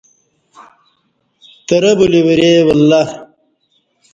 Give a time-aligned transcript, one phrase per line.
[1.67, 3.01] ترہ بلی ورے ولہ